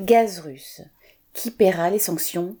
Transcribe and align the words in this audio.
Gaz 0.00 0.40
russe. 0.40 0.82
Qui 1.34 1.52
paiera 1.52 1.88
les 1.88 2.00
sanctions 2.00 2.56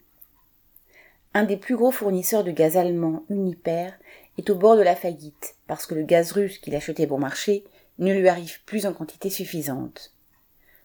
Un 1.34 1.42
des 1.42 1.56
plus 1.56 1.74
gros 1.74 1.90
fournisseurs 1.90 2.44
de 2.44 2.52
gaz 2.52 2.76
allemand, 2.76 3.24
Uniper, 3.28 3.90
est 4.38 4.50
au 4.50 4.54
bord 4.54 4.76
de 4.76 4.82
la 4.82 4.94
faillite 4.94 5.56
parce 5.66 5.84
que 5.84 5.96
le 5.96 6.04
gaz 6.04 6.30
russe 6.30 6.58
qu'il 6.58 6.76
achetait 6.76 7.06
bon 7.06 7.18
marché 7.18 7.64
ne 7.98 8.14
lui 8.14 8.28
arrive 8.28 8.62
plus 8.66 8.86
en 8.86 8.92
quantité 8.92 9.30
suffisante. 9.30 10.14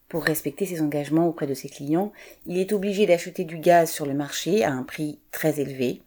Pour 0.08 0.24
respecter 0.24 0.66
ses 0.66 0.82
engagements 0.82 1.28
auprès 1.28 1.46
de 1.46 1.54
ses 1.54 1.70
clients, 1.70 2.12
il 2.48 2.58
est 2.58 2.74
obligé 2.74 3.06
d'acheter 3.06 3.44
du 3.44 3.60
gaz 3.60 3.92
sur 3.92 4.08
le 4.08 4.16
marché 4.16 4.64
à 4.64 4.72
un 4.72 4.82
prix 4.82 5.20
très 5.30 5.60
élevé, 5.60 6.02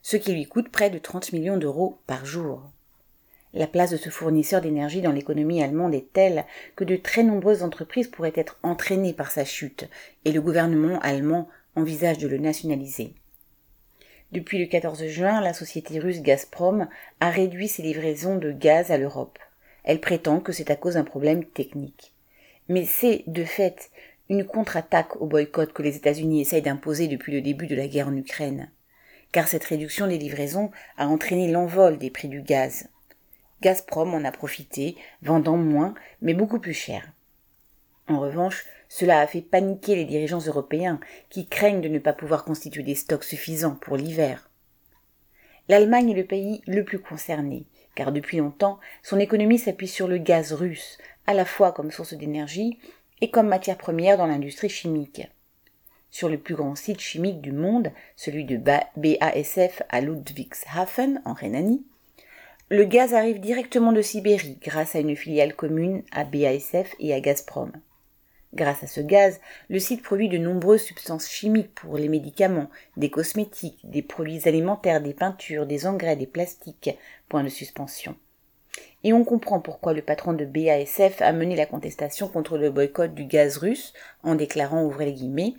ce 0.00 0.16
qui 0.16 0.32
lui 0.32 0.46
coûte 0.46 0.70
près 0.70 0.88
de 0.88 0.98
30 0.98 1.34
millions 1.34 1.58
d'euros 1.58 1.98
par 2.06 2.24
jour. 2.24 2.62
La 3.54 3.66
place 3.66 3.90
de 3.90 3.96
ce 3.98 4.08
fournisseur 4.08 4.62
d'énergie 4.62 5.02
dans 5.02 5.12
l'économie 5.12 5.62
allemande 5.62 5.94
est 5.94 6.12
telle 6.12 6.44
que 6.74 6.84
de 6.84 6.96
très 6.96 7.22
nombreuses 7.22 7.62
entreprises 7.62 8.08
pourraient 8.08 8.32
être 8.34 8.58
entraînées 8.62 9.12
par 9.12 9.30
sa 9.30 9.44
chute, 9.44 9.88
et 10.24 10.32
le 10.32 10.40
gouvernement 10.40 10.98
allemand 11.00 11.48
envisage 11.76 12.18
de 12.18 12.28
le 12.28 12.38
nationaliser. 12.38 13.12
Depuis 14.32 14.58
le 14.58 14.66
14 14.66 15.06
juin, 15.06 15.42
la 15.42 15.52
société 15.52 15.98
russe 15.98 16.22
Gazprom 16.22 16.88
a 17.20 17.30
réduit 17.30 17.68
ses 17.68 17.82
livraisons 17.82 18.38
de 18.38 18.52
gaz 18.52 18.90
à 18.90 18.96
l'Europe. 18.96 19.38
Elle 19.84 20.00
prétend 20.00 20.40
que 20.40 20.52
c'est 20.52 20.70
à 20.70 20.76
cause 20.76 20.94
d'un 20.94 21.04
problème 21.04 21.44
technique. 21.44 22.12
Mais 22.68 22.86
c'est, 22.86 23.24
de 23.26 23.44
fait, 23.44 23.90
une 24.30 24.46
contre-attaque 24.46 25.20
au 25.20 25.26
boycott 25.26 25.74
que 25.74 25.82
les 25.82 25.96
États-Unis 25.96 26.40
essayent 26.40 26.62
d'imposer 26.62 27.08
depuis 27.08 27.32
le 27.32 27.42
début 27.42 27.66
de 27.66 27.76
la 27.76 27.88
guerre 27.88 28.08
en 28.08 28.16
Ukraine 28.16 28.70
car 29.32 29.48
cette 29.48 29.64
réduction 29.64 30.06
des 30.06 30.18
livraisons 30.18 30.70
a 30.98 31.08
entraîné 31.08 31.50
l'envol 31.50 31.98
des 31.98 32.10
prix 32.10 32.28
du 32.28 32.42
gaz. 32.42 32.88
Gazprom 33.62 34.12
en 34.12 34.24
a 34.24 34.32
profité, 34.32 34.96
vendant 35.22 35.56
moins, 35.56 35.94
mais 36.20 36.34
beaucoup 36.34 36.58
plus 36.58 36.74
cher. 36.74 37.10
En 38.08 38.20
revanche, 38.20 38.66
cela 38.90 39.20
a 39.20 39.26
fait 39.26 39.40
paniquer 39.40 39.96
les 39.96 40.04
dirigeants 40.04 40.44
européens, 40.46 41.00
qui 41.30 41.46
craignent 41.46 41.80
de 41.80 41.88
ne 41.88 41.98
pas 41.98 42.12
pouvoir 42.12 42.44
constituer 42.44 42.82
des 42.82 42.94
stocks 42.94 43.24
suffisants 43.24 43.76
pour 43.76 43.96
l'hiver. 43.96 44.50
L'Allemagne 45.68 46.10
est 46.10 46.14
le 46.14 46.26
pays 46.26 46.60
le 46.66 46.84
plus 46.84 46.98
concerné, 46.98 47.64
car 47.94 48.12
depuis 48.12 48.36
longtemps, 48.36 48.78
son 49.02 49.18
économie 49.18 49.58
s'appuie 49.58 49.88
sur 49.88 50.08
le 50.08 50.18
gaz 50.18 50.52
russe, 50.52 50.98
à 51.26 51.32
la 51.32 51.46
fois 51.46 51.72
comme 51.72 51.90
source 51.90 52.12
d'énergie 52.12 52.78
et 53.22 53.30
comme 53.30 53.48
matière 53.48 53.78
première 53.78 54.18
dans 54.18 54.26
l'industrie 54.26 54.68
chimique 54.68 55.22
sur 56.12 56.28
le 56.28 56.38
plus 56.38 56.54
grand 56.54 56.76
site 56.76 57.00
chimique 57.00 57.40
du 57.40 57.50
monde, 57.50 57.90
celui 58.14 58.44
de 58.44 58.58
BASF 58.58 59.82
à 59.88 60.00
Ludwigshafen 60.00 61.22
en 61.24 61.32
Rhénanie. 61.32 61.82
Le 62.72 62.84
gaz 62.84 63.12
arrive 63.12 63.38
directement 63.38 63.92
de 63.92 64.00
Sibérie 64.00 64.56
grâce 64.62 64.94
à 64.94 65.00
une 65.00 65.14
filiale 65.14 65.54
commune 65.54 66.04
à 66.10 66.24
BASF 66.24 66.94
et 67.00 67.12
à 67.12 67.20
Gazprom. 67.20 67.70
Grâce 68.54 68.82
à 68.82 68.86
ce 68.86 69.02
gaz, 69.02 69.42
le 69.68 69.78
site 69.78 70.02
produit 70.02 70.30
de 70.30 70.38
nombreuses 70.38 70.80
substances 70.80 71.28
chimiques 71.28 71.74
pour 71.74 71.98
les 71.98 72.08
médicaments, 72.08 72.70
des 72.96 73.10
cosmétiques, 73.10 73.80
des 73.84 74.00
produits 74.00 74.48
alimentaires, 74.48 75.02
des 75.02 75.12
peintures, 75.12 75.66
des 75.66 75.86
engrais, 75.86 76.16
des 76.16 76.26
plastiques. 76.26 76.96
Point 77.28 77.44
de 77.44 77.50
suspension. 77.50 78.16
Et 79.04 79.12
on 79.12 79.22
comprend 79.22 79.60
pourquoi 79.60 79.92
le 79.92 80.00
patron 80.00 80.32
de 80.32 80.46
BASF 80.46 81.20
a 81.20 81.32
mené 81.34 81.56
la 81.56 81.66
contestation 81.66 82.26
contre 82.26 82.56
le 82.56 82.70
boycott 82.70 83.12
du 83.12 83.26
gaz 83.26 83.58
russe 83.58 83.92
en 84.22 84.34
déclarant, 84.34 84.82
ouvrez 84.82 85.04
les 85.04 85.12
guillemets, 85.12 85.56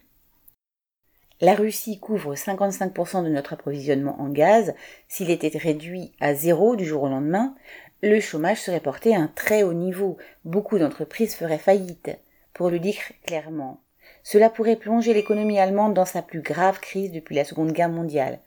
la 1.43 1.55
Russie 1.55 1.99
couvre 1.99 2.35
55% 2.35 3.25
de 3.25 3.27
notre 3.27 3.51
approvisionnement 3.51 4.15
en 4.21 4.29
gaz. 4.29 4.73
S'il 5.09 5.29
était 5.29 5.57
réduit 5.57 6.13
à 6.21 6.33
zéro 6.33 6.77
du 6.77 6.85
jour 6.85 7.03
au 7.03 7.09
lendemain, 7.09 7.53
le 8.01 8.21
chômage 8.21 8.61
serait 8.61 8.79
porté 8.79 9.13
à 9.13 9.19
un 9.19 9.27
très 9.27 9.61
haut 9.61 9.73
niveau. 9.73 10.15
Beaucoup 10.45 10.79
d'entreprises 10.79 11.35
feraient 11.35 11.57
faillite. 11.57 12.11
Pour 12.53 12.69
le 12.69 12.79
dire 12.79 12.95
clairement, 13.25 13.81
cela 14.23 14.49
pourrait 14.49 14.77
plonger 14.77 15.13
l'économie 15.13 15.59
allemande 15.59 15.93
dans 15.93 16.05
sa 16.05 16.21
plus 16.21 16.39
grave 16.39 16.79
crise 16.79 17.11
depuis 17.11 17.35
la 17.35 17.43
Seconde 17.43 17.73
Guerre 17.73 17.89
mondiale. 17.89 18.39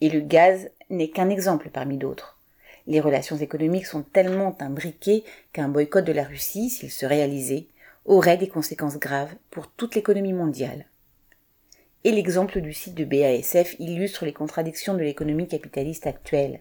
Et 0.00 0.10
le 0.10 0.18
gaz 0.18 0.68
n'est 0.90 1.10
qu'un 1.10 1.30
exemple 1.30 1.70
parmi 1.72 1.96
d'autres. 1.96 2.40
Les 2.88 2.98
relations 2.98 3.36
économiques 3.36 3.86
sont 3.86 4.02
tellement 4.02 4.56
imbriquées 4.58 5.22
qu'un 5.52 5.68
boycott 5.68 6.04
de 6.04 6.12
la 6.12 6.24
Russie, 6.24 6.70
s'il 6.70 6.90
se 6.90 7.06
réalisait, 7.06 7.68
aurait 8.08 8.38
des 8.38 8.48
conséquences 8.48 8.98
graves 8.98 9.34
pour 9.50 9.70
toute 9.70 9.94
l'économie 9.94 10.32
mondiale. 10.32 10.86
Et 12.04 12.12
l'exemple 12.12 12.60
du 12.60 12.72
site 12.72 12.94
de 12.94 13.04
BASF 13.04 13.74
illustre 13.78 14.24
les 14.24 14.32
contradictions 14.32 14.94
de 14.94 15.02
l'économie 15.02 15.48
capitaliste 15.48 16.06
actuelle. 16.06 16.60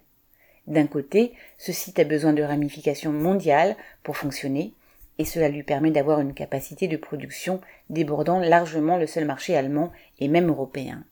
D'un 0.65 0.87
côté, 0.87 1.33
ce 1.57 1.71
site 1.71 1.99
a 1.99 2.03
besoin 2.03 2.33
de 2.33 2.43
ramifications 2.43 3.11
mondiales 3.11 3.75
pour 4.03 4.17
fonctionner, 4.17 4.73
et 5.19 5.25
cela 5.25 5.49
lui 5.49 5.63
permet 5.63 5.91
d'avoir 5.91 6.19
une 6.19 6.33
capacité 6.33 6.87
de 6.87 6.97
production 6.97 7.61
débordant 7.89 8.39
largement 8.39 8.97
le 8.97 9.07
seul 9.07 9.25
marché 9.25 9.55
allemand 9.55 9.91
et 10.19 10.27
même 10.27 10.49
européen. 10.49 11.05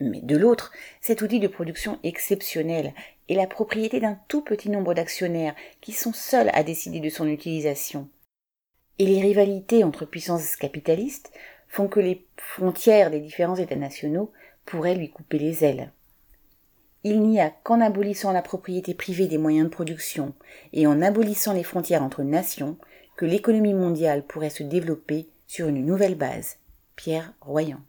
Mais 0.00 0.20
de 0.20 0.36
l'autre, 0.36 0.72
cet 1.00 1.22
outil 1.22 1.40
de 1.40 1.48
production 1.48 1.98
exceptionnel 2.04 2.92
est 3.28 3.34
la 3.34 3.46
propriété 3.46 3.98
d'un 3.98 4.18
tout 4.28 4.42
petit 4.42 4.68
nombre 4.68 4.94
d'actionnaires 4.94 5.54
qui 5.80 5.92
sont 5.92 6.12
seuls 6.12 6.50
à 6.52 6.62
décider 6.62 7.00
de 7.00 7.08
son 7.08 7.26
utilisation 7.26 8.08
et 8.98 9.06
les 9.06 9.20
rivalités 9.20 9.84
entre 9.84 10.04
puissances 10.04 10.56
capitalistes 10.56 11.32
font 11.68 11.88
que 11.88 12.00
les 12.00 12.24
frontières 12.36 13.10
des 13.10 13.20
différents 13.20 13.56
États 13.56 13.76
nationaux 13.76 14.32
pourraient 14.64 14.94
lui 14.94 15.10
couper 15.10 15.38
les 15.38 15.64
ailes. 15.64 15.92
Il 17.04 17.22
n'y 17.22 17.40
a 17.40 17.50
qu'en 17.50 17.80
abolissant 17.80 18.32
la 18.32 18.42
propriété 18.42 18.94
privée 18.94 19.28
des 19.28 19.38
moyens 19.38 19.66
de 19.66 19.72
production 19.72 20.34
et 20.72 20.86
en 20.86 21.02
abolissant 21.02 21.52
les 21.52 21.62
frontières 21.62 22.02
entre 22.02 22.22
nations 22.22 22.76
que 23.16 23.24
l'économie 23.24 23.74
mondiale 23.74 24.24
pourrait 24.24 24.50
se 24.50 24.62
développer 24.62 25.28
sur 25.46 25.68
une 25.68 25.86
nouvelle 25.86 26.16
base. 26.16 26.56
Pierre 26.96 27.32
Royan. 27.40 27.80